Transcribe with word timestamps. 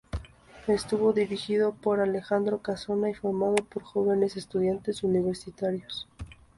Estuvo 0.65 1.13
dirigido 1.13 1.73
por 1.75 1.99
Alejandro 1.99 2.57
Casona 2.57 3.11
y 3.11 3.13
formado 3.13 3.53
por 3.53 3.83
jóvenes 3.83 4.35
estudiantes 4.35 5.03
universitarios. 5.03 6.07